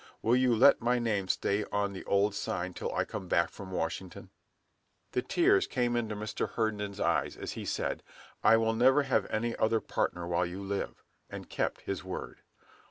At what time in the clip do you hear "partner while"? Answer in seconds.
9.79-10.47